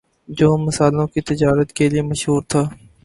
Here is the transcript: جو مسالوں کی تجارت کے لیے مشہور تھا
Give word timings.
جو 0.29 0.47
مسالوں 0.57 1.05
کی 1.07 1.21
تجارت 1.21 1.71
کے 1.73 1.89
لیے 1.89 2.01
مشہور 2.01 2.41
تھا 2.49 2.63